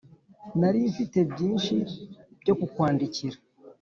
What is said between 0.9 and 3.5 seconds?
mfite byinshi byo kukwandikira